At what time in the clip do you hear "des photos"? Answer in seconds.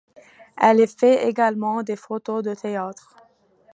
1.83-2.41